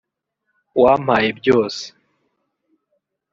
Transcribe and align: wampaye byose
wampaye 0.81 1.29
byose 1.39 1.83